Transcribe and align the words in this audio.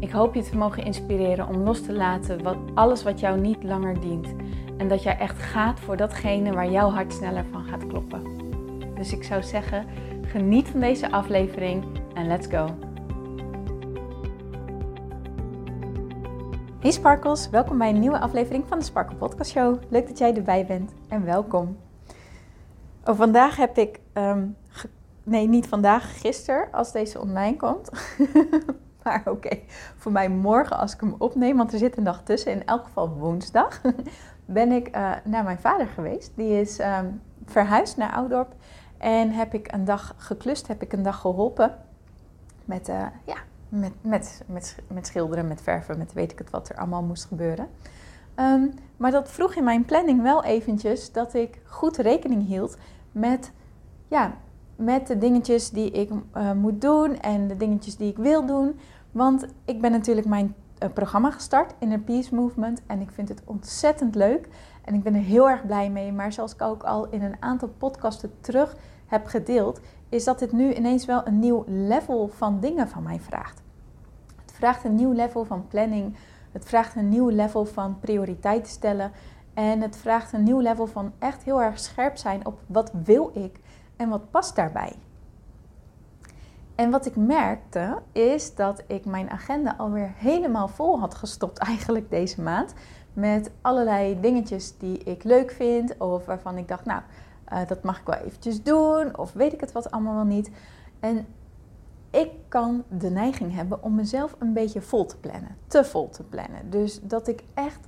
Ik 0.00 0.10
hoop 0.10 0.34
je 0.34 0.42
te 0.42 0.56
mogen 0.56 0.84
inspireren 0.84 1.48
om 1.48 1.56
los 1.56 1.82
te 1.82 1.92
laten 1.92 2.42
wat, 2.42 2.56
alles 2.74 3.02
wat 3.02 3.20
jou 3.20 3.40
niet 3.40 3.62
langer 3.62 4.00
dient. 4.00 4.34
En 4.76 4.88
dat 4.88 5.02
jij 5.02 5.18
echt 5.18 5.38
gaat 5.38 5.80
voor 5.80 5.96
datgene 5.96 6.52
waar 6.52 6.70
jouw 6.70 6.90
hart 6.90 7.12
sneller 7.12 7.44
van 7.50 7.64
gaat 7.64 7.86
kloppen. 7.86 8.22
Dus 8.94 9.12
ik 9.12 9.24
zou 9.24 9.42
zeggen, 9.42 9.86
geniet 10.22 10.68
van 10.68 10.80
deze 10.80 11.10
aflevering 11.10 11.84
en 12.14 12.26
let's 12.26 12.46
go. 12.46 12.66
Hey 16.80 16.90
Sparkles, 16.90 17.50
welkom 17.50 17.78
bij 17.78 17.88
een 17.88 18.00
nieuwe 18.00 18.18
aflevering 18.18 18.64
van 18.68 18.78
de 18.78 18.84
Sparkle 18.84 19.16
Podcast 19.16 19.50
Show. 19.50 19.78
Leuk 19.88 20.06
dat 20.06 20.18
jij 20.18 20.34
erbij 20.34 20.66
bent 20.66 20.94
en 21.08 21.24
welkom. 21.24 21.76
Oh, 23.04 23.16
vandaag 23.16 23.56
heb 23.56 23.78
ik, 23.78 24.00
um, 24.14 24.56
nee 25.22 25.48
niet 25.48 25.66
vandaag, 25.66 26.20
gisteren 26.20 26.68
als 26.72 26.92
deze 26.92 27.20
online 27.20 27.56
komt. 27.56 27.90
Maar 29.08 29.22
oké, 29.24 29.58
voor 29.96 30.12
mij 30.12 30.28
morgen 30.28 30.78
als 30.78 30.94
ik 30.94 31.00
hem 31.00 31.14
opneem, 31.18 31.56
want 31.56 31.72
er 31.72 31.78
zit 31.78 31.96
een 31.96 32.04
dag 32.04 32.22
tussen, 32.22 32.52
in 32.52 32.66
elk 32.66 32.84
geval 32.84 33.08
woensdag, 33.08 33.80
ben 34.44 34.72
ik 34.72 34.96
uh, 34.96 35.12
naar 35.24 35.44
mijn 35.44 35.58
vader 35.58 35.86
geweest. 35.86 36.32
Die 36.34 36.60
is 36.60 36.78
um, 36.80 37.20
verhuisd 37.44 37.96
naar 37.96 38.12
Oudorp 38.12 38.54
en 38.98 39.30
heb 39.30 39.54
ik 39.54 39.72
een 39.72 39.84
dag 39.84 40.14
geklust, 40.16 40.66
heb 40.66 40.82
ik 40.82 40.92
een 40.92 41.02
dag 41.02 41.20
geholpen 41.20 41.74
met, 42.64 42.88
uh, 42.88 43.06
ja, 43.24 43.36
met, 43.68 43.92
met, 44.00 44.42
met, 44.46 44.76
met 44.88 45.06
schilderen, 45.06 45.48
met 45.48 45.62
verven, 45.62 45.98
met 45.98 46.12
weet 46.12 46.32
ik 46.32 46.38
het 46.38 46.50
wat 46.50 46.68
er 46.68 46.76
allemaal 46.76 47.02
moest 47.02 47.24
gebeuren. 47.24 47.68
Um, 48.36 48.74
maar 48.96 49.10
dat 49.10 49.30
vroeg 49.30 49.54
in 49.54 49.64
mijn 49.64 49.84
planning 49.84 50.22
wel 50.22 50.44
eventjes 50.44 51.12
dat 51.12 51.34
ik 51.34 51.60
goed 51.64 51.96
rekening 51.96 52.46
hield 52.46 52.76
met, 53.12 53.52
ja, 54.08 54.36
met 54.76 55.06
de 55.06 55.18
dingetjes 55.18 55.70
die 55.70 55.90
ik 55.90 56.10
uh, 56.10 56.52
moet 56.52 56.80
doen 56.80 57.20
en 57.20 57.48
de 57.48 57.56
dingetjes 57.56 57.96
die 57.96 58.10
ik 58.10 58.16
wil 58.16 58.46
doen. 58.46 58.78
Want 59.12 59.46
ik 59.64 59.80
ben 59.80 59.90
natuurlijk 59.90 60.26
mijn 60.26 60.54
uh, 60.82 60.88
programma 60.92 61.30
gestart 61.30 61.74
in 61.78 61.88
de 61.88 61.98
Peace 61.98 62.34
Movement 62.34 62.82
en 62.86 63.00
ik 63.00 63.10
vind 63.10 63.28
het 63.28 63.42
ontzettend 63.44 64.14
leuk. 64.14 64.48
En 64.84 64.94
ik 64.94 65.02
ben 65.02 65.14
er 65.14 65.20
heel 65.20 65.50
erg 65.50 65.66
blij 65.66 65.90
mee. 65.90 66.12
Maar 66.12 66.32
zoals 66.32 66.54
ik 66.54 66.62
ook 66.62 66.82
al 66.82 67.08
in 67.10 67.22
een 67.22 67.36
aantal 67.40 67.68
podcasten 67.68 68.32
terug 68.40 68.76
heb 69.06 69.26
gedeeld, 69.26 69.80
is 70.08 70.24
dat 70.24 70.38
dit 70.38 70.52
nu 70.52 70.74
ineens 70.74 71.04
wel 71.04 71.26
een 71.26 71.38
nieuw 71.38 71.64
level 71.66 72.28
van 72.28 72.60
dingen 72.60 72.88
van 72.88 73.02
mij 73.02 73.20
vraagt. 73.20 73.62
Het 74.40 74.52
vraagt 74.52 74.84
een 74.84 74.94
nieuw 74.94 75.12
level 75.12 75.44
van 75.44 75.66
planning. 75.68 76.16
Het 76.52 76.64
vraagt 76.64 76.96
een 76.96 77.08
nieuw 77.08 77.28
level 77.28 77.64
van 77.64 77.98
prioriteiten 78.00 78.72
stellen. 78.72 79.12
En 79.54 79.80
het 79.80 79.96
vraagt 79.96 80.32
een 80.32 80.42
nieuw 80.42 80.60
level 80.60 80.86
van 80.86 81.12
echt 81.18 81.42
heel 81.42 81.62
erg 81.62 81.78
scherp 81.78 82.16
zijn 82.16 82.46
op 82.46 82.60
wat 82.66 82.92
wil 83.04 83.30
ik 83.34 83.60
en 83.96 84.08
wat 84.08 84.30
past 84.30 84.56
daarbij. 84.56 84.92
En 86.78 86.90
wat 86.90 87.06
ik 87.06 87.16
merkte 87.16 87.98
is 88.12 88.54
dat 88.54 88.82
ik 88.86 89.04
mijn 89.04 89.30
agenda 89.30 89.74
alweer 89.78 90.12
helemaal 90.16 90.68
vol 90.68 91.00
had 91.00 91.14
gestopt 91.14 91.58
eigenlijk 91.68 92.10
deze 92.10 92.42
maand. 92.42 92.74
Met 93.12 93.50
allerlei 93.60 94.20
dingetjes 94.20 94.78
die 94.78 94.98
ik 94.98 95.24
leuk 95.24 95.50
vind 95.50 95.96
of 95.96 96.26
waarvan 96.26 96.56
ik 96.56 96.68
dacht, 96.68 96.84
nou, 96.84 97.02
uh, 97.52 97.58
dat 97.66 97.82
mag 97.82 98.00
ik 98.00 98.06
wel 98.06 98.18
eventjes 98.18 98.62
doen 98.62 99.18
of 99.18 99.32
weet 99.32 99.52
ik 99.52 99.60
het 99.60 99.72
wat 99.72 99.90
allemaal 99.90 100.14
wel 100.14 100.24
niet. 100.24 100.50
En 101.00 101.26
ik 102.10 102.30
kan 102.48 102.84
de 102.88 103.10
neiging 103.10 103.54
hebben 103.54 103.82
om 103.82 103.94
mezelf 103.94 104.36
een 104.38 104.52
beetje 104.52 104.80
vol 104.80 105.06
te 105.06 105.16
plannen, 105.16 105.56
te 105.66 105.84
vol 105.84 106.08
te 106.08 106.22
plannen. 106.22 106.70
Dus 106.70 107.00
dat 107.02 107.28
ik 107.28 107.44
echt 107.54 107.86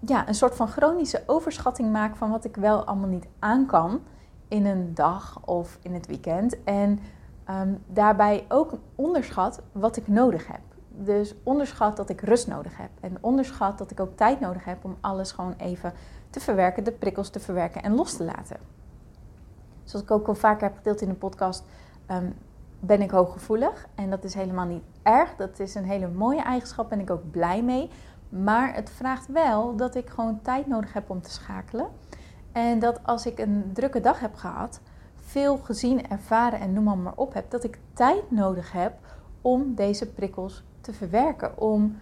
ja, 0.00 0.28
een 0.28 0.34
soort 0.34 0.54
van 0.54 0.68
chronische 0.68 1.22
overschatting 1.26 1.92
maak 1.92 2.16
van 2.16 2.30
wat 2.30 2.44
ik 2.44 2.56
wel 2.56 2.84
allemaal 2.84 3.08
niet 3.08 3.26
aan 3.38 3.66
kan 3.66 4.00
in 4.48 4.66
een 4.66 4.94
dag 4.94 5.40
of 5.44 5.78
in 5.82 5.94
het 5.94 6.06
weekend. 6.06 6.64
En 6.64 6.98
um, 7.50 7.82
daarbij 7.86 8.44
ook 8.48 8.72
onderschat 8.94 9.62
wat 9.72 9.96
ik 9.96 10.08
nodig 10.08 10.46
heb. 10.46 10.60
Dus 10.88 11.34
onderschat 11.42 11.96
dat 11.96 12.08
ik 12.08 12.20
rust 12.20 12.46
nodig 12.46 12.76
heb. 12.76 12.90
En 13.00 13.18
onderschat 13.20 13.78
dat 13.78 13.90
ik 13.90 14.00
ook 14.00 14.16
tijd 14.16 14.40
nodig 14.40 14.64
heb 14.64 14.84
om 14.84 14.96
alles 15.00 15.32
gewoon 15.32 15.54
even 15.56 15.92
te 16.30 16.40
verwerken, 16.40 16.84
de 16.84 16.92
prikkels 16.92 17.30
te 17.30 17.40
verwerken 17.40 17.82
en 17.82 17.94
los 17.94 18.16
te 18.16 18.24
laten. 18.24 18.56
Zoals 19.84 20.04
ik 20.04 20.10
ook 20.10 20.28
al 20.28 20.34
vaker 20.34 20.66
heb 20.66 20.76
gedeeld 20.76 21.00
in 21.00 21.08
de 21.08 21.14
podcast, 21.14 21.64
um, 22.10 22.34
ben 22.80 23.02
ik 23.02 23.10
hooggevoelig. 23.10 23.86
En 23.94 24.10
dat 24.10 24.24
is 24.24 24.34
helemaal 24.34 24.66
niet 24.66 24.82
erg. 25.02 25.36
Dat 25.36 25.58
is 25.58 25.74
een 25.74 25.84
hele 25.84 26.08
mooie 26.08 26.42
eigenschap. 26.42 26.88
Ben 26.88 27.00
ik 27.00 27.10
ook 27.10 27.30
blij 27.30 27.62
mee. 27.62 27.90
Maar 28.28 28.74
het 28.74 28.90
vraagt 28.90 29.26
wel 29.26 29.76
dat 29.76 29.94
ik 29.94 30.10
gewoon 30.10 30.40
tijd 30.42 30.66
nodig 30.66 30.92
heb 30.92 31.10
om 31.10 31.22
te 31.22 31.30
schakelen. 31.30 31.88
En 32.52 32.78
dat 32.78 33.00
als 33.02 33.26
ik 33.26 33.38
een 33.38 33.70
drukke 33.72 34.00
dag 34.00 34.20
heb 34.20 34.34
gehad, 34.34 34.80
veel 35.26 35.56
gezien, 35.56 36.08
ervaren 36.08 36.60
en 36.60 36.72
noem 36.72 37.02
maar, 37.02 37.12
op 37.16 37.34
heb, 37.34 37.50
dat 37.50 37.64
ik 37.64 37.78
tijd 37.92 38.30
nodig 38.30 38.72
heb 38.72 38.92
om 39.40 39.74
deze 39.74 40.06
prikkels 40.06 40.64
te 40.80 40.92
verwerken. 40.92 41.58
Om, 41.58 41.98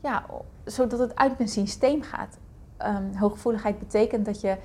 ja, 0.00 0.24
zodat 0.64 0.98
het 0.98 1.16
uit 1.16 1.38
mijn 1.38 1.50
systeem 1.50 2.02
gaat. 2.02 2.38
Um, 2.86 3.16
hooggevoeligheid 3.16 3.78
betekent 3.78 4.24
dat 4.24 4.40
je 4.40 4.56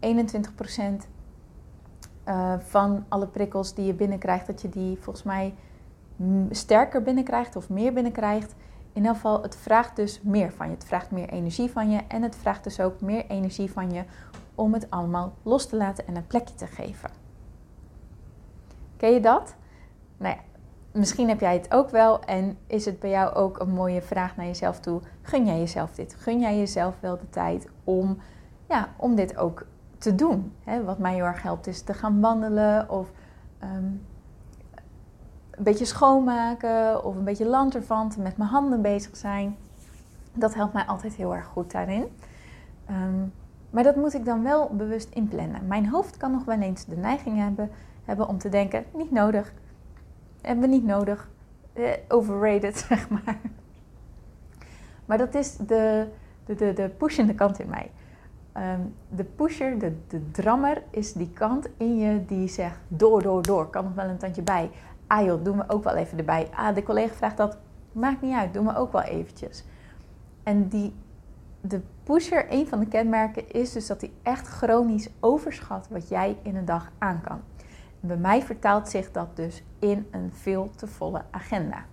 21% 0.00 1.08
uh, 2.28 2.54
van 2.58 3.04
alle 3.08 3.26
prikkels 3.26 3.74
die 3.74 3.86
je 3.86 3.94
binnenkrijgt, 3.94 4.46
dat 4.46 4.62
je 4.62 4.68
die 4.68 4.98
volgens 5.00 5.24
mij 5.24 5.54
sterker 6.50 7.02
binnenkrijgt 7.02 7.56
of 7.56 7.68
meer 7.68 7.92
binnenkrijgt. 7.92 8.54
In 8.92 9.06
elk 9.06 9.14
geval, 9.14 9.42
het 9.42 9.56
vraagt 9.56 9.96
dus 9.96 10.20
meer 10.22 10.52
van 10.52 10.66
je. 10.68 10.74
Het 10.74 10.84
vraagt 10.84 11.10
meer 11.10 11.28
energie 11.28 11.70
van 11.70 11.90
je 11.90 12.00
en 12.08 12.22
het 12.22 12.36
vraagt 12.36 12.64
dus 12.64 12.80
ook 12.80 13.00
meer 13.00 13.26
energie 13.26 13.72
van 13.72 13.92
je 13.92 14.04
om 14.54 14.72
het 14.72 14.90
allemaal 14.90 15.32
los 15.42 15.66
te 15.66 15.76
laten 15.76 16.06
en 16.06 16.16
een 16.16 16.26
plekje 16.26 16.54
te 16.54 16.66
geven. 16.66 17.23
Ken 19.04 19.12
je 19.12 19.20
dat? 19.20 19.54
Nou 20.16 20.34
ja, 20.34 20.40
misschien 20.92 21.28
heb 21.28 21.40
jij 21.40 21.54
het 21.54 21.74
ook 21.74 21.90
wel 21.90 22.20
en 22.20 22.58
is 22.66 22.84
het 22.84 23.00
bij 23.00 23.10
jou 23.10 23.34
ook 23.34 23.58
een 23.58 23.70
mooie 23.70 24.02
vraag 24.02 24.36
naar 24.36 24.46
jezelf 24.46 24.80
toe. 24.80 25.00
Gun 25.22 25.46
jij 25.46 25.58
jezelf 25.58 25.94
dit? 25.94 26.14
Gun 26.18 26.40
jij 26.40 26.58
jezelf 26.58 26.94
wel 27.00 27.18
de 27.18 27.30
tijd 27.30 27.68
om, 27.84 28.18
ja, 28.68 28.88
om 28.96 29.14
dit 29.14 29.36
ook 29.36 29.66
te 29.98 30.14
doen? 30.14 30.52
Wat 30.84 30.98
mij 30.98 31.14
heel 31.14 31.24
erg 31.24 31.42
helpt 31.42 31.66
is 31.66 31.82
te 31.82 31.94
gaan 31.94 32.20
wandelen 32.20 32.90
of 32.90 33.10
um, 33.62 34.02
een 35.50 35.64
beetje 35.64 35.84
schoonmaken 35.84 37.04
of 37.04 37.16
een 37.16 37.24
beetje 37.24 37.46
lanterfant 37.46 38.16
met 38.16 38.36
mijn 38.36 38.50
handen 38.50 38.82
bezig 38.82 39.16
zijn. 39.16 39.56
Dat 40.32 40.54
helpt 40.54 40.72
mij 40.72 40.84
altijd 40.84 41.14
heel 41.14 41.34
erg 41.34 41.46
goed 41.46 41.70
daarin. 41.70 42.04
Um, 42.90 43.32
maar 43.70 43.82
dat 43.82 43.96
moet 43.96 44.14
ik 44.14 44.24
dan 44.24 44.42
wel 44.42 44.68
bewust 44.68 45.10
inplannen. 45.10 45.66
Mijn 45.66 45.88
hoofd 45.88 46.16
kan 46.16 46.30
nog 46.30 46.44
wel 46.44 46.60
eens 46.60 46.84
de 46.84 46.96
neiging 46.96 47.38
hebben 47.38 47.70
hebben 48.04 48.28
om 48.28 48.38
te 48.38 48.48
denken, 48.48 48.84
niet 48.94 49.10
nodig. 49.10 49.52
Hebben 50.40 50.68
we 50.68 50.74
niet 50.74 50.84
nodig. 50.84 51.28
Eh, 51.72 51.92
overrated, 52.08 52.76
zeg 52.88 53.08
maar. 53.08 53.38
Maar 55.04 55.18
dat 55.18 55.34
is 55.34 55.56
de, 55.56 56.06
de, 56.46 56.54
de, 56.54 56.72
de 56.72 56.88
pushende 56.88 57.34
kant 57.34 57.58
in 57.58 57.68
mij. 57.68 57.90
Um, 58.56 58.94
de 59.08 59.24
pusher, 59.24 59.78
de, 59.78 59.92
de 60.08 60.30
drammer, 60.30 60.82
is 60.90 61.12
die 61.12 61.30
kant 61.32 61.68
in 61.76 61.98
je 61.98 62.24
die 62.24 62.48
zegt 62.48 62.78
door, 62.88 63.22
door, 63.22 63.42
door. 63.42 63.70
Kan 63.70 63.84
nog 63.84 63.94
wel 63.94 64.08
een 64.08 64.16
tandje 64.16 64.42
bij. 64.42 64.70
Ah 65.06 65.24
joh, 65.24 65.44
doen 65.44 65.56
we 65.56 65.64
ook 65.68 65.84
wel 65.84 65.94
even 65.94 66.18
erbij. 66.18 66.48
Ah, 66.54 66.74
de 66.74 66.82
collega 66.82 67.14
vraagt 67.14 67.36
dat. 67.36 67.58
Maakt 67.92 68.22
niet 68.22 68.34
uit, 68.34 68.54
doen 68.54 68.66
we 68.66 68.76
ook 68.76 68.92
wel 68.92 69.02
eventjes. 69.02 69.64
En 70.42 70.68
die, 70.68 70.94
de 71.60 71.80
pusher, 72.02 72.46
een 72.48 72.66
van 72.66 72.80
de 72.80 72.86
kenmerken 72.86 73.50
is 73.50 73.72
dus 73.72 73.86
dat 73.86 74.00
hij 74.00 74.12
echt 74.22 74.46
chronisch 74.46 75.08
overschat 75.20 75.88
wat 75.90 76.08
jij 76.08 76.36
in 76.42 76.56
een 76.56 76.64
dag 76.64 76.90
aan 76.98 77.20
kan. 77.20 77.40
Bij 78.06 78.16
mij 78.16 78.42
vertaalt 78.42 78.88
zich 78.88 79.10
dat 79.10 79.36
dus 79.36 79.62
in 79.78 80.06
een 80.10 80.30
veel 80.32 80.70
te 80.76 80.86
volle 80.86 81.24
agenda. 81.30 81.84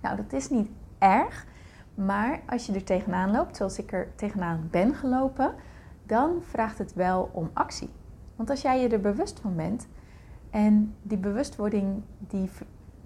Nou, 0.00 0.16
dat 0.16 0.32
is 0.32 0.50
niet 0.50 0.70
erg, 0.98 1.46
maar 1.94 2.40
als 2.46 2.66
je 2.66 2.72
er 2.72 2.84
tegenaan 2.84 3.30
loopt, 3.30 3.56
zoals 3.56 3.78
ik 3.78 3.92
er 3.92 4.08
tegenaan 4.14 4.68
ben 4.70 4.94
gelopen, 4.94 5.54
dan 6.06 6.38
vraagt 6.40 6.78
het 6.78 6.94
wel 6.94 7.30
om 7.32 7.50
actie. 7.52 7.90
Want 8.36 8.50
als 8.50 8.62
jij 8.62 8.80
je 8.80 8.88
er 8.88 9.00
bewust 9.00 9.40
van 9.40 9.56
bent, 9.56 9.88
en 10.50 10.94
die 11.02 11.18
bewustwording 11.18 12.02
die, 12.18 12.50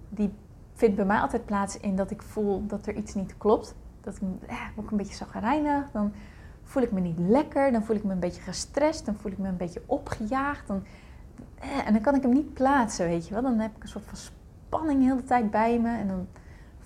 die 0.09 0.33
vindt 0.75 0.97
bij 0.97 1.05
mij 1.05 1.19
altijd 1.19 1.47
plaats 1.47 1.81
in 1.81 1.97
dat 1.97 2.11
ik 2.11 2.23
voel 2.23 2.67
dat 2.67 2.87
er 2.87 2.95
iets 2.95 3.15
niet 3.15 3.39
klopt. 3.39 3.75
Dat 4.01 4.17
ik, 4.17 4.23
eh, 4.47 4.61
een 4.91 4.97
beetje 4.97 5.15
zagrijnig, 5.15 5.91
dan 5.91 6.12
voel 6.62 6.83
ik 6.83 6.93
me 6.93 7.01
niet 7.01 7.19
lekker, 7.19 7.73
dan 7.73 7.85
voel 7.85 7.97
ik 7.97 8.05
me 8.05 8.12
een 8.12 8.21
beetje 8.21 8.43
gestrest, 8.43 9.07
dan 9.07 9.15
voel 9.15 9.33
ik 9.33 9.39
me 9.39 9.49
een 9.49 9.57
beetje 9.57 9.83
opgejaagd. 9.87 10.67
Dan 10.67 10.83
en 11.61 11.93
dan 11.93 12.03
kan 12.03 12.14
ik 12.14 12.23
hem 12.23 12.32
niet 12.32 12.55
plaatsen, 12.55 13.06
weet 13.06 13.29
je 13.29 13.35
wel. 13.35 13.43
Dan 13.43 13.58
heb 13.58 13.76
ik 13.76 13.82
een 13.82 13.88
soort 13.88 14.05
van 14.05 14.17
spanning 14.17 15.00
de 15.00 15.06
hele 15.06 15.25
tijd 15.25 15.50
bij 15.50 15.79
me. 15.79 15.97
En 15.97 16.08
dan 16.08 16.26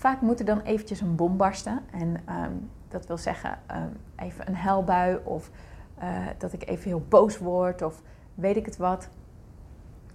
Vaak 0.00 0.20
moet 0.20 0.38
er 0.38 0.44
dan 0.44 0.60
eventjes 0.60 1.00
een 1.00 1.14
bom 1.14 1.36
barsten. 1.36 1.80
En 1.90 2.16
ehm, 2.24 2.52
dat 2.88 3.06
wil 3.06 3.18
zeggen 3.18 3.58
ehm, 3.66 3.88
even 4.16 4.48
een 4.48 4.56
helbui 4.56 5.18
of 5.24 5.50
eh, 5.98 6.26
dat 6.38 6.52
ik 6.52 6.68
even 6.68 6.84
heel 6.84 7.04
boos 7.08 7.38
word 7.38 7.82
of 7.82 8.02
weet 8.34 8.56
ik 8.56 8.66
het 8.66 8.76
wat. 8.76 9.08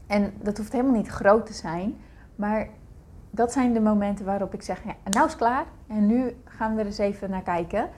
En 0.07 0.33
dat 0.41 0.57
hoeft 0.57 0.71
helemaal 0.71 0.93
niet 0.93 1.07
groot 1.07 1.45
te 1.45 1.53
zijn, 1.53 1.97
maar 2.35 2.67
dat 3.29 3.51
zijn 3.51 3.73
de 3.73 3.79
momenten 3.79 4.25
waarop 4.25 4.53
ik 4.53 4.61
zeg, 4.61 4.83
ja, 4.83 4.95
nou 5.03 5.27
is 5.27 5.35
klaar 5.35 5.65
en 5.87 6.05
nu 6.05 6.35
gaan 6.45 6.73
we 6.73 6.79
er 6.79 6.85
eens 6.85 6.97
even 6.97 7.29
naar 7.29 7.43
kijken. 7.43 7.89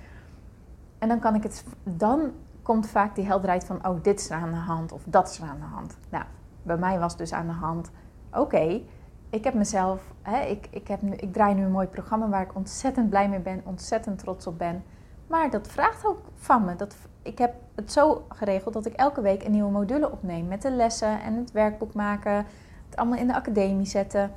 En 0.98 1.07
dan 1.07 1.19
kan 1.19 1.36
ik 1.36 1.44
het, 1.44 1.63
dan 1.83 2.31
komt 2.62 2.88
vaak 2.88 3.15
die 3.15 3.25
helderheid 3.25 3.65
van, 3.65 3.88
oh, 3.88 4.03
dit 4.03 4.19
is 4.19 4.30
er 4.30 4.38
aan 4.38 4.51
de 4.51 4.57
hand 4.57 4.92
of 4.92 5.03
dat 5.06 5.30
is 5.30 5.39
er 5.39 5.48
aan 5.48 5.60
de 5.60 5.75
hand. 5.75 5.98
Nou, 6.10 6.24
bij 6.68 6.78
mij 6.78 7.00
was 7.00 7.18
dus 7.18 7.34
aan 7.34 7.48
de 7.48 7.54
hand, 7.54 7.92
oké, 8.34 8.81
ik 9.30 9.44
heb 9.44 9.54
mezelf, 9.54 10.02
hè, 10.22 10.42
ik, 10.42 10.68
ik, 10.72 10.88
heb 10.88 11.02
ik 11.02 11.34
draai 11.34 11.56
nu 11.56 11.64
een 11.64 11.72
mooi 11.72 11.88
programma 11.88 12.30
waar 12.30 12.42
ik 12.42 12.56
ontzettend 12.56 13.10
blij 13.10 13.30
mee 13.30 13.40
ben, 13.40 13.62
ontzettend 13.66 14.19
trots 14.19 14.48
op 14.48 14.58
ben. 14.58 14.84
Maar 15.28 15.50
dat 15.50 15.68
vraagt 15.68 16.06
ook 16.06 16.19
van 16.36 16.66
me. 16.66 16.75
Dat, 16.75 16.96
ik 17.22 17.38
heb 17.38 17.54
het 17.75 17.92
zo 17.92 18.25
geregeld 18.30 18.74
dat 18.74 18.86
ik 18.86 18.94
elke 18.94 19.22
week 19.22 19.44
een 19.44 19.52
nieuwe 19.52 19.72
module 19.72 20.12
opneem 20.12 20.48
met 20.48 20.62
de 20.62 20.72
lessen 20.72 21.22
en 21.22 21.34
het 21.34 21.52
werkboek 21.52 21.94
maken, 21.94 22.46
het 22.90 22.96
allemaal 22.96 23.20
in 23.20 23.28
de 23.28 23.36
academie 23.36 23.86
zetten. 23.86 24.31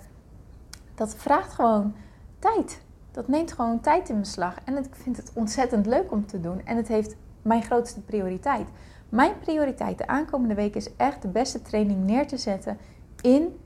Dat 0.94 1.14
vraagt 1.14 1.52
gewoon 1.52 1.94
tijd. 2.38 2.82
Dat 3.10 3.28
neemt 3.28 3.52
gewoon 3.52 3.80
tijd 3.80 4.08
in 4.08 4.18
beslag. 4.18 4.54
En 4.64 4.76
ik 4.76 4.94
vind 4.94 5.16
het 5.16 5.30
ontzettend 5.34 5.86
leuk 5.86 6.12
om 6.12 6.26
te 6.26 6.40
doen. 6.40 6.64
En 6.64 6.76
het 6.76 6.88
heeft 6.88 7.16
mijn 7.42 7.62
grootste 7.62 8.00
prioriteit. 8.00 8.68
Mijn 9.10 9.38
prioriteit 9.38 9.98
de 9.98 10.06
aankomende 10.06 10.54
week 10.54 10.74
is 10.74 10.96
echt 10.96 11.22
de 11.22 11.28
beste 11.28 11.62
training 11.62 12.06
neer 12.06 12.26
te 12.26 12.36
zetten 12.36 12.78
in 13.20 13.58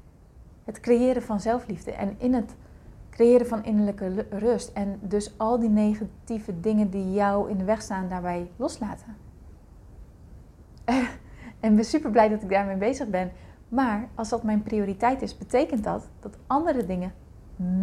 het 0.64 0.80
creëren 0.80 1.22
van 1.22 1.40
zelfliefde 1.40 1.92
en 1.92 2.14
in 2.18 2.34
het 2.34 2.56
creëren 3.10 3.46
van 3.46 3.64
innerlijke 3.64 4.26
rust. 4.30 4.72
En 4.72 4.98
dus 5.02 5.38
al 5.38 5.58
die 5.58 5.68
negatieve 5.68 6.60
dingen 6.60 6.90
die 6.90 7.12
jou 7.12 7.50
in 7.50 7.58
de 7.58 7.64
weg 7.64 7.82
staan, 7.82 8.08
daarbij 8.08 8.50
loslaten. 8.56 9.16
en 11.60 11.74
ben 11.74 11.84
super 11.84 12.10
blij 12.10 12.28
dat 12.28 12.42
ik 12.42 12.48
daarmee 12.48 12.76
bezig 12.76 13.08
ben. 13.08 13.32
Maar 13.68 14.08
als 14.14 14.28
dat 14.28 14.42
mijn 14.42 14.62
prioriteit 14.62 15.22
is, 15.22 15.38
betekent 15.38 15.84
dat 15.84 16.08
dat 16.20 16.36
andere 16.46 16.86
dingen 16.86 17.12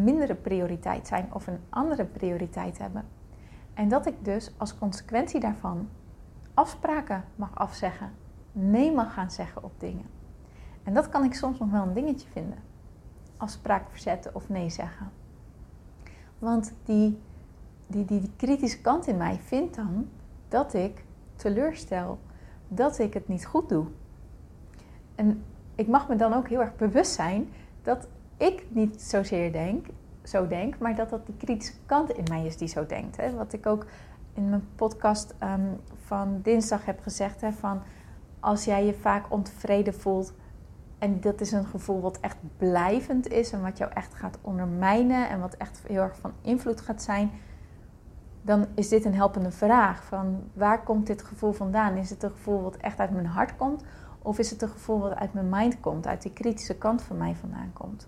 mindere 0.03 0.35
prioriteit 0.35 1.07
zijn 1.07 1.29
of 1.33 1.47
een 1.47 1.59
andere 1.69 2.05
prioriteit 2.05 2.77
hebben. 2.77 3.05
En 3.73 3.89
dat 3.89 4.05
ik 4.05 4.25
dus 4.25 4.51
als 4.57 4.77
consequentie 4.77 5.39
daarvan 5.39 5.87
afspraken 6.53 7.23
mag 7.35 7.55
afzeggen, 7.55 8.11
nee 8.51 8.91
mag 8.91 9.13
gaan 9.13 9.31
zeggen 9.31 9.63
op 9.63 9.79
dingen. 9.79 10.05
En 10.83 10.93
dat 10.93 11.09
kan 11.09 11.23
ik 11.23 11.33
soms 11.33 11.59
nog 11.59 11.71
wel 11.71 11.81
een 11.81 11.93
dingetje 11.93 12.27
vinden. 12.27 12.57
Afspraak 13.37 13.89
verzetten 13.89 14.35
of 14.35 14.49
nee 14.49 14.69
zeggen. 14.69 15.11
Want 16.39 16.73
die, 16.83 17.19
die, 17.87 18.05
die, 18.05 18.31
kritische 18.35 18.81
kant 18.81 19.07
in 19.07 19.17
mij 19.17 19.39
vindt 19.43 19.75
dan 19.75 20.09
dat 20.47 20.73
ik 20.73 21.03
teleurstel, 21.35 22.19
dat 22.67 22.99
ik 22.99 23.13
het 23.13 23.27
niet 23.27 23.45
goed 23.45 23.69
doe. 23.69 23.85
En 25.15 25.43
ik 25.75 25.87
mag 25.87 26.07
me 26.07 26.15
dan 26.15 26.33
ook 26.33 26.47
heel 26.47 26.61
erg 26.61 26.75
bewust 26.75 27.13
zijn 27.13 27.49
dat 27.81 28.07
ik 28.37 28.65
niet 28.69 29.01
zozeer 29.01 29.51
denk, 29.51 29.85
zo 30.23 30.47
denk, 30.47 30.77
maar 30.77 30.95
dat 30.95 31.09
dat 31.09 31.25
die 31.25 31.35
kritische 31.37 31.73
kant 31.85 32.09
in 32.09 32.25
mij 32.29 32.45
is 32.45 32.57
die 32.57 32.67
zo 32.67 32.85
denkt. 32.85 33.17
Hè? 33.17 33.35
Wat 33.35 33.53
ik 33.53 33.65
ook 33.65 33.85
in 34.33 34.49
mijn 34.49 34.67
podcast 34.75 35.35
ehm, 35.37 35.65
van 36.05 36.39
dinsdag 36.41 36.85
heb 36.85 36.99
gezegd, 37.01 37.41
hè, 37.41 37.51
van 37.51 37.81
als 38.39 38.65
jij 38.65 38.85
je 38.85 38.93
vaak 38.93 39.25
ontevreden 39.31 39.93
voelt 39.93 40.33
en 41.01 41.21
dat 41.21 41.41
is 41.41 41.51
een 41.51 41.65
gevoel 41.65 42.01
wat 42.01 42.19
echt 42.19 42.37
blijvend 42.57 43.27
is 43.27 43.51
en 43.51 43.61
wat 43.61 43.77
jou 43.77 43.91
echt 43.93 44.13
gaat 44.13 44.37
ondermijnen 44.41 45.29
en 45.29 45.39
wat 45.39 45.53
echt 45.53 45.81
heel 45.87 46.01
erg 46.01 46.17
van 46.17 46.31
invloed 46.41 46.81
gaat 46.81 47.01
zijn, 47.01 47.31
dan 48.41 48.67
is 48.75 48.89
dit 48.89 49.05
een 49.05 49.15
helpende 49.15 49.51
vraag. 49.51 50.03
Van 50.03 50.43
waar 50.53 50.83
komt 50.83 51.07
dit 51.07 51.23
gevoel 51.23 51.51
vandaan? 51.51 51.95
Is 51.95 52.09
het 52.09 52.23
een 52.23 52.31
gevoel 52.31 52.61
wat 52.61 52.77
echt 52.77 52.99
uit 52.99 53.11
mijn 53.11 53.25
hart 53.25 53.55
komt? 53.55 53.83
Of 54.21 54.39
is 54.39 54.49
het 54.49 54.61
een 54.61 54.69
gevoel 54.69 54.99
wat 54.99 55.15
uit 55.15 55.33
mijn 55.33 55.49
mind 55.49 55.79
komt, 55.79 56.07
uit 56.07 56.21
die 56.21 56.33
kritische 56.33 56.77
kant 56.77 57.01
van 57.01 57.17
mij 57.17 57.35
vandaan 57.35 57.71
komt? 57.73 58.07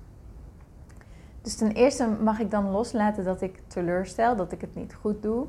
Dus 1.42 1.56
ten 1.56 1.72
eerste 1.72 2.08
mag 2.24 2.40
ik 2.40 2.52
dan 2.52 2.72
loslaten 2.72 3.24
dat 3.24 3.42
ik 3.42 3.62
teleurstel, 3.68 4.36
dat 4.36 4.52
ik 4.52 4.62
het 4.62 4.76
niet 4.76 4.94
goed 4.94 5.24
doe. 5.24 5.48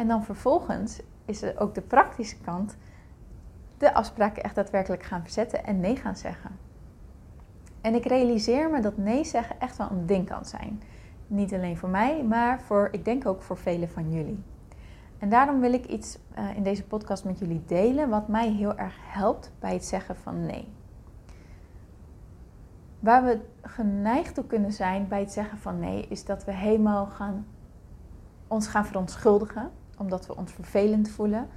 En 0.00 0.08
dan 0.08 0.24
vervolgens 0.24 1.00
is 1.24 1.42
er 1.42 1.60
ook 1.60 1.74
de 1.74 1.80
praktische 1.80 2.36
kant 2.40 2.76
de 3.78 3.94
afspraken 3.94 4.42
echt 4.42 4.54
daadwerkelijk 4.54 5.02
gaan 5.02 5.22
verzetten 5.22 5.64
en 5.64 5.80
nee 5.80 5.96
gaan 5.96 6.16
zeggen. 6.16 6.50
En 7.80 7.94
ik 7.94 8.04
realiseer 8.04 8.70
me 8.70 8.80
dat 8.80 8.96
nee 8.96 9.24
zeggen 9.24 9.60
echt 9.60 9.76
wel 9.76 9.90
een 9.90 10.06
ding 10.06 10.28
kan 10.28 10.44
zijn. 10.44 10.82
Niet 11.26 11.54
alleen 11.54 11.76
voor 11.76 11.88
mij, 11.88 12.24
maar 12.24 12.60
voor, 12.60 12.88
ik 12.92 13.04
denk 13.04 13.26
ook 13.26 13.42
voor 13.42 13.56
velen 13.56 13.88
van 13.88 14.12
jullie. 14.12 14.42
En 15.18 15.28
daarom 15.28 15.60
wil 15.60 15.72
ik 15.72 15.86
iets 15.86 16.18
uh, 16.38 16.56
in 16.56 16.62
deze 16.62 16.84
podcast 16.84 17.24
met 17.24 17.38
jullie 17.38 17.62
delen 17.66 18.08
wat 18.08 18.28
mij 18.28 18.50
heel 18.50 18.76
erg 18.76 18.96
helpt 19.00 19.52
bij 19.58 19.72
het 19.72 19.84
zeggen 19.84 20.16
van 20.16 20.46
nee. 20.46 20.72
Waar 23.00 23.24
we 23.24 23.40
geneigd 23.62 24.34
toe 24.34 24.46
kunnen 24.46 24.72
zijn 24.72 25.08
bij 25.08 25.20
het 25.20 25.32
zeggen 25.32 25.58
van 25.58 25.78
nee, 25.78 26.06
is 26.08 26.24
dat 26.24 26.44
we 26.44 26.52
helemaal 26.52 27.06
gaan, 27.06 27.46
ons 28.46 28.66
gaan 28.66 28.86
verontschuldigen, 28.86 29.70
omdat 30.00 30.26
we 30.26 30.36
ons 30.36 30.52
vervelend 30.52 31.10
voelen. 31.10 31.48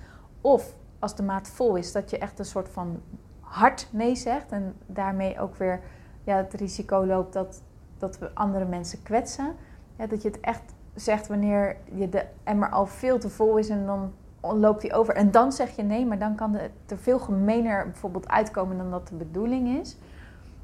Of 0.42 0.76
als 1.00 1.16
de 1.16 1.24
maat 1.24 1.48
vol 1.48 1.76
is, 1.76 1.92
dat 1.92 2.10
je 2.10 2.18
echt 2.18 2.40
een 2.40 2.46
soort 2.46 2.70
van 2.70 3.02
hard 3.40 3.88
nee 3.92 4.16
zegt 4.16 4.52
en 4.52 4.76
daarmee 4.86 5.40
ook 5.40 5.56
weer 5.56 5.82
ja, 6.24 6.36
het 6.36 6.54
risico 6.54 7.06
loopt 7.06 7.34
dat, 7.34 7.62
dat 7.98 8.20
we 8.20 8.34
andere 8.34 8.66
mensen 8.66 9.04
kwetsen. 9.04 9.56
Dat 9.96 10.22
je 10.22 10.28
het 10.28 10.40
echt 10.40 10.74
zegt 10.94 11.28
wanneer 11.28 11.78
je 11.94 12.10
de 12.10 12.26
emmer 12.44 12.70
al 12.70 12.86
veel 12.86 13.20
te 13.20 13.30
vol 13.30 13.58
is 13.58 13.70
en 13.70 13.86
dan 13.86 14.14
loopt 14.42 14.82
die 14.82 14.94
over. 14.94 15.16
En 15.16 15.32
dan 15.32 15.52
zeg 15.52 15.76
je 15.76 15.84
nee, 15.84 16.06
maar 16.06 16.20
dan 16.20 16.36
kan 16.36 16.54
het 16.54 16.72
er 16.88 16.98
veel 16.98 17.20
gemener 17.20 17.86
bijvoorbeeld 17.86 18.28
uitkomen 18.28 18.78
dan 18.78 18.92
dat 18.92 19.08
de 19.08 19.16
bedoeling 19.16 19.80
is. 19.80 19.98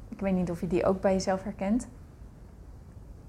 Ik 0.08 0.20
weet 0.20 0.34
niet 0.34 0.50
of 0.50 0.60
je 0.60 0.66
die 0.66 0.84
ook 0.84 1.00
bij 1.00 1.12
jezelf 1.12 1.42
herkent. 1.42 1.88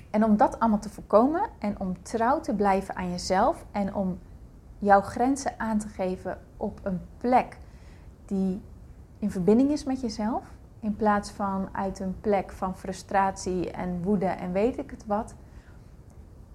En 0.09 0.23
om 0.23 0.37
dat 0.37 0.59
allemaal 0.59 0.79
te 0.79 0.89
voorkomen 0.89 1.49
en 1.59 1.79
om 1.79 2.03
trouw 2.03 2.39
te 2.39 2.55
blijven 2.55 2.95
aan 2.95 3.09
jezelf 3.09 3.65
en 3.71 3.95
om 3.95 4.19
jouw 4.81 5.01
grenzen 5.01 5.59
aan 5.59 5.77
te 5.77 5.87
geven 5.87 6.41
op 6.57 6.79
een 6.83 7.01
plek 7.17 7.57
die 8.25 8.61
in 9.19 9.31
verbinding 9.31 9.71
is 9.71 9.83
met 9.83 10.01
jezelf, 10.01 10.43
in 10.79 10.95
plaats 10.95 11.31
van 11.31 11.69
uit 11.71 11.99
een 11.99 12.19
plek 12.21 12.51
van 12.51 12.77
frustratie 12.77 13.71
en 13.71 14.03
woede 14.03 14.25
en 14.25 14.51
weet 14.51 14.77
ik 14.77 14.91
het 14.91 15.05
wat, 15.05 15.35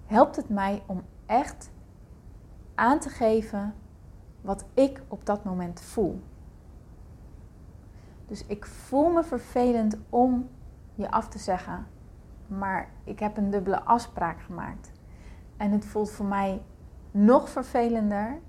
helpt 0.05 0.35
het 0.35 0.49
mij 0.49 0.83
om 0.85 1.03
echt 1.25 1.69
aan 2.75 2.99
te 2.99 3.09
geven 3.09 3.73
wat 4.41 4.65
ik 4.73 5.01
op 5.07 5.25
dat 5.25 5.43
moment 5.43 5.81
voel. 5.81 6.21
Dus 8.25 8.45
ik 8.45 8.65
voel 8.65 9.09
me 9.09 9.23
vervelend 9.23 9.97
om 10.09 10.49
je 10.95 11.11
af 11.11 11.27
te 11.27 11.39
zeggen, 11.39 11.87
maar 12.47 12.89
ik 13.03 13.19
heb 13.19 13.37
een 13.37 13.49
dubbele 13.49 13.81
afspraak 13.81 14.41
gemaakt. 14.41 14.91
En 15.57 15.71
het 15.71 15.85
voelt 15.85 16.11
voor 16.11 16.25
mij 16.25 16.61
nog 17.11 17.49
vervelender 17.49 18.39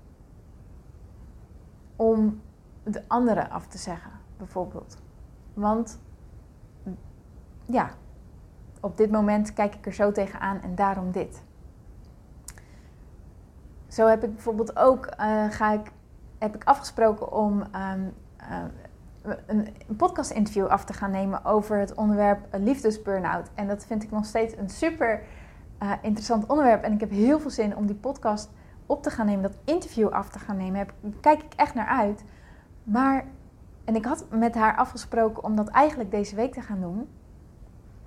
om 1.95 2.41
de 2.83 3.03
andere 3.07 3.49
af 3.49 3.67
te 3.67 3.77
zeggen, 3.77 4.11
bijvoorbeeld. 4.37 4.97
Want 5.53 5.99
ja, 7.65 7.89
op 8.81 8.97
dit 8.97 9.11
moment 9.11 9.53
kijk 9.53 9.75
ik 9.75 9.85
er 9.85 9.93
zo 9.93 10.11
tegenaan 10.11 10.61
en 10.61 10.75
daarom 10.75 11.11
dit. 11.11 11.43
Zo 13.87 14.07
heb 14.07 14.23
ik 14.23 14.33
bijvoorbeeld 14.33 14.77
ook 14.77 15.05
uh, 15.19 15.45
ga 15.49 15.71
ik, 15.71 15.91
heb 16.37 16.55
ik 16.55 16.63
afgesproken 16.63 17.31
om 17.31 17.61
um, 17.61 18.13
een, 19.21 19.67
een 19.87 19.95
podcast-interview 19.95 20.65
af 20.65 20.85
te 20.85 20.93
gaan 20.93 21.11
nemen 21.11 21.45
over 21.45 21.77
het 21.77 21.93
onderwerp 21.93 22.47
liefdesburn-out. 22.51 23.49
En 23.55 23.67
dat 23.67 23.85
vind 23.85 24.03
ik 24.03 24.11
nog 24.11 24.25
steeds 24.25 24.57
een 24.57 24.69
super 24.69 25.23
uh, 25.83 25.91
interessant 26.01 26.45
onderwerp. 26.45 26.83
En 26.83 26.93
ik 26.93 26.99
heb 26.99 27.09
heel 27.09 27.39
veel 27.39 27.49
zin 27.49 27.75
om 27.75 27.85
die 27.85 27.95
podcast 27.95 28.49
op 28.85 29.03
te 29.03 29.09
gaan 29.09 29.25
nemen, 29.25 29.41
dat 29.41 29.57
interview 29.63 30.07
af 30.07 30.29
te 30.29 30.39
gaan 30.39 30.57
nemen. 30.57 30.87
Daar 31.01 31.11
kijk 31.21 31.43
ik 31.43 31.53
echt 31.55 31.73
naar 31.73 31.87
uit. 31.87 32.23
Maar, 32.83 33.25
en 33.85 33.95
ik 33.95 34.05
had 34.05 34.25
met 34.29 34.55
haar 34.55 34.77
afgesproken 34.77 35.43
om 35.43 35.55
dat 35.55 35.67
eigenlijk 35.67 36.11
deze 36.11 36.35
week 36.35 36.53
te 36.53 36.61
gaan 36.61 36.81
doen. 36.81 37.07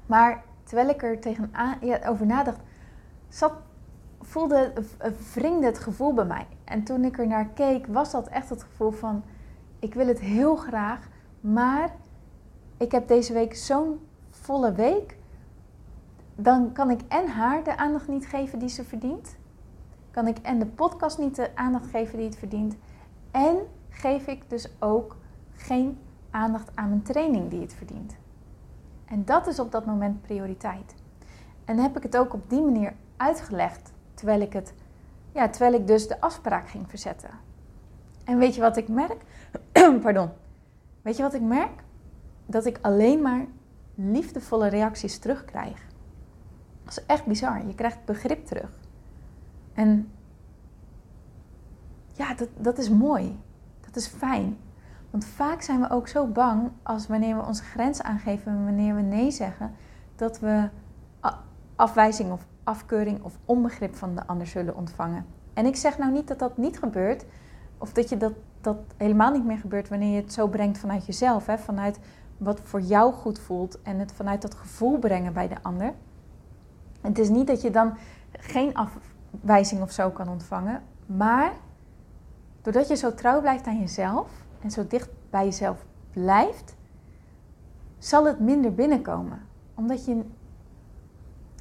Maar 0.07 0.45
terwijl 0.63 0.89
ik 0.89 1.03
er 1.03 1.21
tegenaan 1.21 1.77
ja, 1.81 1.99
over 2.07 2.27
nadacht, 2.27 2.61
zat, 3.29 3.53
voelde, 4.21 4.73
wringde 5.35 5.67
het 5.67 5.79
gevoel 5.79 6.15
bij 6.15 6.25
mij. 6.25 6.47
En 6.65 6.83
toen 6.83 7.05
ik 7.05 7.19
er 7.19 7.27
naar 7.27 7.49
keek, 7.49 7.87
was 7.87 8.11
dat 8.11 8.29
echt 8.29 8.49
het 8.49 8.63
gevoel 8.63 8.91
van 8.91 9.25
ik 9.79 9.95
wil 9.95 10.07
het 10.07 10.21
heel 10.21 10.57
graag, 10.57 11.09
maar 11.41 11.95
ik 12.77 12.93
heb 12.93 13.09
deze 13.09 13.33
week 13.33 13.55
zo'n 13.55 14.01
volle 14.31 14.73
week. 14.73 15.17
Dan 16.43 16.73
kan 16.73 16.91
ik 16.91 17.01
en 17.09 17.29
haar 17.29 17.65
de 17.65 17.77
aandacht 17.77 18.09
niet 18.09 18.27
geven 18.27 18.59
die 18.59 18.69
ze 18.69 18.85
verdient. 18.85 19.37
Kan 20.11 20.27
ik 20.27 20.39
en 20.39 20.59
de 20.59 20.67
podcast 20.67 21.19
niet 21.19 21.37
de 21.37 21.57
aandacht 21.57 21.87
geven 21.87 22.17
die 22.17 22.27
het 22.27 22.39
verdient. 22.39 22.77
En 23.31 23.57
geef 23.89 24.27
ik 24.27 24.51
dus 24.51 24.69
ook 24.79 25.17
geen 25.55 25.99
aandacht 26.31 26.71
aan 26.75 26.89
mijn 26.89 27.03
training 27.03 27.51
die 27.51 27.61
het 27.61 27.75
verdient. 27.75 28.17
En 29.05 29.25
dat 29.25 29.47
is 29.47 29.59
op 29.59 29.73
dat 29.73 29.87
moment 29.87 30.23
prioriteit. 30.23 30.95
En 31.65 31.79
heb 31.79 31.97
ik 31.97 32.03
het 32.03 32.17
ook 32.17 32.33
op 32.33 32.51
die 32.51 32.63
manier 32.63 32.95
uitgelegd, 33.17 33.93
terwijl 34.15 34.41
ik, 34.41 34.53
het, 34.53 34.75
ja, 35.33 35.49
terwijl 35.49 35.75
ik 35.75 35.87
dus 35.87 36.09
de 36.09 36.21
afspraak 36.21 36.69
ging 36.69 36.89
verzetten. 36.89 37.31
En 38.25 38.39
weet 38.39 38.55
je 38.55 38.61
wat 38.61 38.77
ik 38.77 38.89
merk? 38.89 39.25
Pardon. 40.03 40.29
Weet 41.03 41.17
je 41.17 41.23
wat 41.23 41.35
ik 41.35 41.43
merk? 41.43 41.83
Dat 42.47 42.67
ik 42.67 42.79
alleen 42.81 43.23
maar 43.23 43.47
liefdevolle 43.95 44.69
reacties 44.69 45.19
terugkrijg. 45.19 45.91
Dat 46.85 46.99
is 46.99 47.07
echt 47.07 47.27
bizar. 47.27 47.67
Je 47.67 47.75
krijgt 47.75 48.05
begrip 48.05 48.47
terug. 48.47 48.71
En 49.73 50.11
ja, 52.13 52.35
dat, 52.35 52.49
dat 52.57 52.79
is 52.79 52.91
mooi. 52.91 53.39
Dat 53.81 53.97
is 53.97 54.07
fijn. 54.07 54.57
Want 55.11 55.25
vaak 55.25 55.63
zijn 55.63 55.81
we 55.81 55.91
ook 55.91 56.09
zo 56.09 56.27
bang 56.27 56.71
als 56.83 57.07
wanneer 57.07 57.37
we 57.37 57.47
onze 57.47 57.63
grens 57.63 58.03
aangeven, 58.03 58.65
wanneer 58.65 58.95
we 58.95 59.01
nee 59.01 59.31
zeggen, 59.31 59.73
dat 60.17 60.41
we 60.41 60.69
afwijzing 61.77 62.33
of 62.33 62.47
afkeuring 62.65 63.23
of 63.23 63.39
onbegrip 63.45 63.95
van 63.95 64.15
de 64.15 64.27
ander 64.27 64.47
zullen 64.47 64.77
ontvangen. 64.77 65.27
En 65.55 65.67
ik 65.67 65.77
zeg 65.77 65.99
nou 65.99 66.13
niet 66.13 66.29
dat 66.29 66.39
dat 66.39 66.57
niet 66.57 66.79
gebeurt, 66.79 67.25
of 67.79 67.93
dat 67.93 68.09
je 68.09 68.17
dat, 68.17 68.33
dat 68.61 68.77
helemaal 68.97 69.33
niet 69.33 69.45
meer 69.45 69.59
gebeurt 69.59 69.89
wanneer 69.89 70.15
je 70.15 70.21
het 70.21 70.33
zo 70.33 70.49
brengt 70.49 70.79
vanuit 70.79 71.07
jezelf, 71.07 71.47
hè, 71.47 71.59
vanuit 71.59 71.99
wat 72.37 72.61
voor 72.63 72.81
jou 72.81 73.13
goed 73.13 73.39
voelt 73.39 73.83
en 73.83 73.99
het 73.99 74.13
vanuit 74.13 74.43
dat 74.43 74.55
gevoel 74.55 74.99
brengen 74.99 75.33
bij 75.33 75.49
de 75.49 75.63
ander. 75.63 75.95
Het 77.03 77.19
is 77.19 77.29
niet 77.29 77.47
dat 77.47 77.63
je 77.63 77.71
dan 77.71 77.97
geen 78.33 78.75
afwijzing 78.75 79.83
of 79.83 79.93
zo 79.93 80.11
kan 80.11 80.29
ontvangen, 80.29 80.83
maar 81.07 81.53
doordat 82.63 82.89
je 82.89 82.97
zo 82.97 83.15
trouw 83.15 83.41
blijft 83.41 83.67
aan 83.67 83.79
jezelf 83.79 84.31
en 84.61 84.71
zo 84.71 84.87
dicht 84.87 85.09
bij 85.31 85.45
jezelf 85.45 85.85
blijft, 86.11 86.75
zal 87.99 88.27
het 88.27 88.41
minder 88.41 88.75
binnenkomen. 88.75 89.43
Omdat 89.75 90.05
je, 90.05 90.23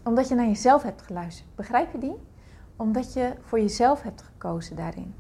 omdat 0.04 0.28
je 0.28 0.36
naar 0.36 0.46
jezelf 0.46 0.84
hebt 0.84 1.02
geluisterd. 1.02 1.56
Begrijp 1.56 1.92
je 1.92 1.98
die? 1.98 2.16
Omdat 2.76 3.14
je 3.14 3.34
voor 3.42 3.60
jezelf 3.60 4.02
hebt 4.02 4.22
gekozen 4.22 4.76
daarin. 4.76 5.14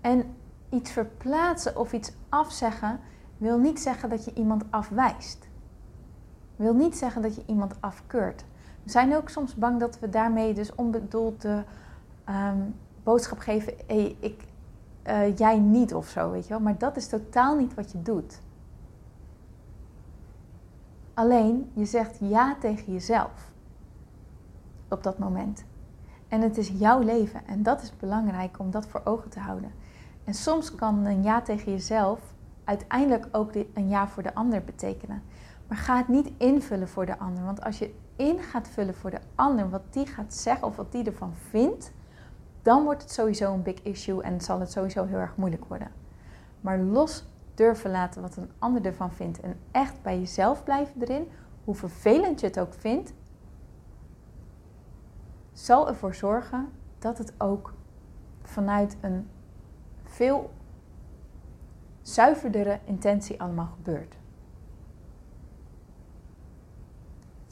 En 0.00 0.36
iets 0.68 0.90
verplaatsen 0.90 1.76
of 1.76 1.92
iets 1.92 2.12
afzeggen 2.28 3.00
wil 3.36 3.58
niet 3.58 3.80
zeggen 3.80 4.08
dat 4.08 4.24
je 4.24 4.34
iemand 4.34 4.64
afwijst. 4.70 5.47
Wil 6.58 6.74
niet 6.74 6.96
zeggen 6.96 7.22
dat 7.22 7.34
je 7.34 7.42
iemand 7.46 7.74
afkeurt. 7.80 8.44
We 8.82 8.90
zijn 8.90 9.16
ook 9.16 9.28
soms 9.28 9.54
bang 9.54 9.80
dat 9.80 9.98
we 9.98 10.08
daarmee 10.08 10.54
dus 10.54 10.74
onbedoeld 10.74 11.42
de 11.42 11.62
ehm, 12.24 12.58
boodschap 13.02 13.38
geven: 13.38 13.74
hey, 13.86 14.16
ik, 14.20 14.44
uh, 15.06 15.36
jij 15.36 15.58
niet 15.58 15.94
of 15.94 16.08
zo, 16.08 16.30
weet 16.30 16.42
je 16.42 16.48
wel. 16.48 16.60
Maar 16.60 16.78
dat 16.78 16.96
is 16.96 17.08
totaal 17.08 17.56
niet 17.56 17.74
wat 17.74 17.92
je 17.92 18.02
doet. 18.02 18.40
Alleen 21.14 21.70
je 21.72 21.84
zegt 21.84 22.18
ja 22.20 22.56
tegen 22.60 22.92
jezelf 22.92 23.50
op 24.88 25.02
dat 25.02 25.18
moment. 25.18 25.64
En 26.28 26.40
het 26.40 26.58
is 26.58 26.68
jouw 26.68 27.00
leven 27.00 27.46
en 27.46 27.62
dat 27.62 27.82
is 27.82 27.96
belangrijk 27.96 28.58
om 28.58 28.70
dat 28.70 28.86
voor 28.86 29.00
ogen 29.04 29.30
te 29.30 29.40
houden. 29.40 29.72
En 30.24 30.34
soms 30.34 30.74
kan 30.74 31.04
een 31.04 31.22
ja 31.22 31.40
tegen 31.42 31.72
jezelf 31.72 32.20
uiteindelijk 32.64 33.28
ook 33.32 33.50
een 33.74 33.88
ja 33.88 34.08
voor 34.08 34.22
de 34.22 34.34
ander 34.34 34.64
betekenen. 34.64 35.22
Maar 35.68 35.78
ga 35.78 35.96
het 35.96 36.08
niet 36.08 36.30
invullen 36.36 36.88
voor 36.88 37.06
de 37.06 37.18
ander. 37.18 37.44
Want 37.44 37.64
als 37.64 37.78
je 37.78 37.94
in 38.16 38.38
gaat 38.38 38.68
vullen 38.68 38.94
voor 38.94 39.10
de 39.10 39.20
ander 39.34 39.70
wat 39.70 39.92
die 39.92 40.06
gaat 40.06 40.34
zeggen 40.34 40.66
of 40.66 40.76
wat 40.76 40.92
die 40.92 41.04
ervan 41.04 41.34
vindt, 41.34 41.92
dan 42.62 42.84
wordt 42.84 43.02
het 43.02 43.12
sowieso 43.12 43.52
een 43.52 43.62
big 43.62 43.82
issue 43.82 44.22
en 44.22 44.40
zal 44.40 44.60
het 44.60 44.72
sowieso 44.72 45.04
heel 45.04 45.18
erg 45.18 45.36
moeilijk 45.36 45.64
worden. 45.64 45.90
Maar 46.60 46.78
los 46.78 47.26
durven 47.54 47.90
laten 47.90 48.22
wat 48.22 48.36
een 48.36 48.50
ander 48.58 48.84
ervan 48.84 49.12
vindt 49.12 49.40
en 49.40 49.58
echt 49.70 50.02
bij 50.02 50.18
jezelf 50.18 50.64
blijven 50.64 51.02
erin, 51.02 51.28
hoe 51.64 51.74
vervelend 51.74 52.40
je 52.40 52.46
het 52.46 52.60
ook 52.60 52.74
vindt, 52.74 53.12
zal 55.52 55.88
ervoor 55.88 56.14
zorgen 56.14 56.68
dat 56.98 57.18
het 57.18 57.32
ook 57.38 57.74
vanuit 58.42 58.96
een 59.00 59.28
veel 60.04 60.50
zuiverdere 62.02 62.78
intentie 62.84 63.40
allemaal 63.40 63.68
gebeurt. 63.76 64.17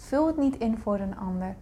Vul 0.07 0.27
het 0.27 0.37
niet 0.37 0.57
in 0.57 0.79
voor 0.79 0.99
een 0.99 1.17
ander. 1.17 1.57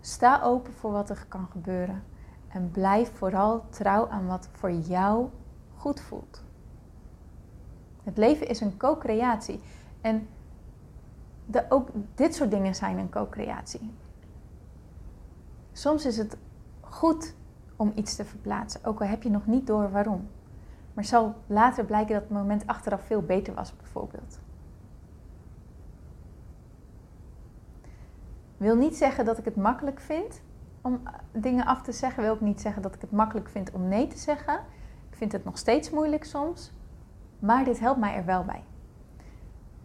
Sta 0.00 0.42
open 0.42 0.72
voor 0.72 0.92
wat 0.92 1.10
er 1.10 1.24
kan 1.28 1.46
gebeuren. 1.50 2.02
En 2.48 2.70
blijf 2.70 3.12
vooral 3.16 3.64
trouw 3.68 4.08
aan 4.08 4.26
wat 4.26 4.48
voor 4.52 4.72
jou 4.72 5.28
goed 5.74 6.00
voelt. 6.00 6.44
Het 8.02 8.16
leven 8.16 8.48
is 8.48 8.60
een 8.60 8.76
co-creatie. 8.76 9.60
En 10.00 10.28
de, 11.46 11.64
ook 11.68 11.88
dit 12.14 12.34
soort 12.34 12.50
dingen 12.50 12.74
zijn 12.74 12.98
een 12.98 13.10
co-creatie. 13.10 13.90
Soms 15.72 16.06
is 16.06 16.16
het 16.16 16.36
goed 16.80 17.34
om 17.76 17.92
iets 17.94 18.16
te 18.16 18.24
verplaatsen, 18.24 18.84
ook 18.84 19.00
al 19.00 19.06
heb 19.06 19.22
je 19.22 19.30
nog 19.30 19.46
niet 19.46 19.66
door 19.66 19.90
waarom. 19.90 20.28
Maar 20.94 21.04
zal 21.04 21.34
later 21.46 21.84
blijken 21.84 22.14
dat 22.14 22.22
het 22.22 22.32
moment 22.32 22.66
achteraf 22.66 23.00
veel 23.00 23.22
beter 23.22 23.54
was, 23.54 23.76
bijvoorbeeld. 23.76 24.38
Wil 28.56 28.76
niet 28.76 28.96
zeggen 28.96 29.24
dat 29.24 29.38
ik 29.38 29.44
het 29.44 29.56
makkelijk 29.56 30.00
vind 30.00 30.40
om 30.80 31.00
eh, 31.04 31.12
dingen 31.32 31.66
af 31.66 31.82
te 31.82 31.92
zeggen. 31.92 32.22
Wil 32.22 32.32
ook 32.32 32.40
niet 32.40 32.60
zeggen 32.60 32.82
dat 32.82 32.94
ik 32.94 33.00
het 33.00 33.10
makkelijk 33.10 33.48
vind 33.48 33.70
om 33.70 33.88
nee 33.88 34.06
te 34.06 34.18
zeggen. 34.18 34.54
Ik 35.10 35.16
vind 35.16 35.32
het 35.32 35.44
nog 35.44 35.58
steeds 35.58 35.90
moeilijk 35.90 36.24
soms. 36.24 36.72
Maar 37.38 37.64
dit 37.64 37.80
helpt 37.80 38.00
mij 38.00 38.14
er 38.14 38.24
wel 38.24 38.44
bij. 38.44 38.64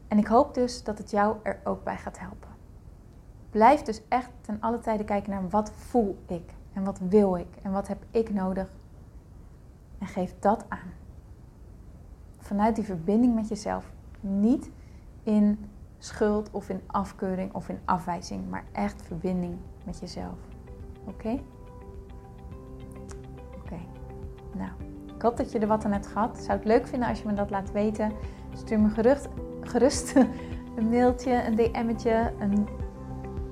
En 0.08 0.18
ik 0.18 0.28
hoop 0.28 0.54
dus 0.54 0.84
dat 0.84 0.98
het 0.98 1.12
jou 1.12 1.36
er 1.44 1.60
ook 1.64 1.84
bij 1.84 1.98
gaat 1.98 2.20
helpen. 2.20 2.50
Blijf 3.50 3.82
dus 3.82 4.02
echt 4.08 4.30
ten 4.42 4.58
alle 4.60 4.80
tijde 4.80 5.04
kijken 5.04 5.32
naar 5.32 5.50
wat 5.50 5.72
voel 5.72 6.18
ik 6.28 6.54
en 6.74 6.84
wat 6.84 7.00
wil 7.10 7.36
ik 7.36 7.56
en 7.62 7.72
wat 7.72 7.88
heb 7.88 8.04
ik 8.12 8.34
nodig. 8.34 8.70
En 9.98 10.08
geef 10.08 10.36
dat 10.40 10.66
aan. 10.68 10.92
Vanuit 12.40 12.76
die 12.76 12.86
verbinding 12.86 13.36
met 13.36 13.48
jezelf. 13.48 13.92
Niet 14.20 14.70
in 15.24 15.70
schuld 16.04 16.50
of 16.52 16.70
in 16.70 16.82
afkeuring 16.88 17.54
of 17.54 17.70
in 17.70 17.80
afwijzing, 17.86 18.50
maar 18.50 18.64
echt 18.72 19.02
verbinding 19.02 19.58
met 19.84 20.00
jezelf. 20.00 20.38
Oké? 21.06 21.40
Oké. 23.58 23.80
Nou, 24.54 24.70
ik 25.16 25.22
hoop 25.22 25.38
dat 25.38 25.52
je 25.52 25.60
er 25.60 25.68
wat 25.68 25.86
aan 25.86 25.92
hebt 25.92 26.08
gehad. 26.08 26.38
Zou 26.38 26.58
het 26.58 26.68
leuk 26.68 26.88
vinden 26.88 27.10
als 27.10 27.20
je 27.22 27.28
me 27.28 27.34
dat 27.34 27.50
laat 27.50 27.72
weten. 27.72 28.12
Stuur 28.54 28.80
me 28.80 28.90
gerust, 28.90 29.28
gerust 29.62 30.16
een 30.78 30.90
mailtje, 30.90 31.46
een 31.46 31.56
DM'tje, 31.56 32.34
een 32.40 32.68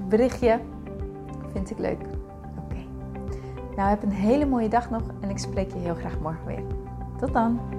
berichtje. 0.07 0.59
Vind 1.51 1.69
ik 1.69 1.77
leuk. 1.77 2.01
Oké. 2.63 2.83
Nou, 3.75 3.89
heb 3.89 4.03
een 4.03 4.11
hele 4.11 4.45
mooie 4.45 4.69
dag 4.69 4.89
nog 4.89 5.03
en 5.19 5.29
ik 5.29 5.37
spreek 5.37 5.71
je 5.71 5.79
heel 5.79 5.95
graag 5.95 6.19
morgen 6.19 6.45
weer. 6.45 6.63
Tot 7.17 7.33
dan. 7.33 7.78